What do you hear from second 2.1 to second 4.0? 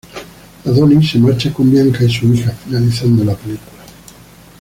su hija, finalizando la película.